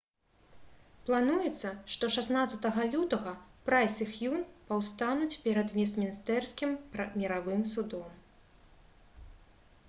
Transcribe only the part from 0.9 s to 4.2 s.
плануецца што 16 лютага прайс і